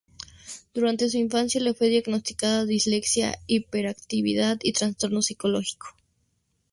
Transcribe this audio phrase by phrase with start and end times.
[0.73, 5.89] Durante su infancia le fue diagnosticada dislexia, hiperactividad y trastorno psicológico.